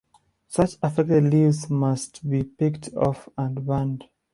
Such 0.47 0.77
affected 0.81 1.25
leaves 1.25 1.69
must 1.69 2.27
be 2.27 2.41
picked 2.43 2.91
off 2.95 3.29
and 3.37 3.63
burned. 3.63 4.05